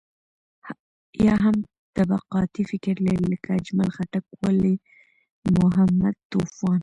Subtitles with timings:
[1.25, 1.55] يا هم
[1.97, 4.75] طبقاتي فکر لري لکه اجمل خټک، ولي
[5.57, 6.79] محمد طوفان.